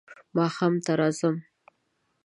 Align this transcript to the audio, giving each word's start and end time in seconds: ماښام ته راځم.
ماښام 0.35 0.73
ته 0.85 0.91
راځم. 0.99 1.35